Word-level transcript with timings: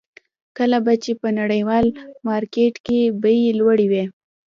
کله 0.57 0.77
به 0.85 0.93
چې 1.03 1.11
په 1.21 1.27
نړیوال 1.39 1.85
مارکېټ 2.27 2.75
کې 2.85 2.99
بیې 3.21 3.51
لوړې 3.59 3.87
وې. 3.91 4.03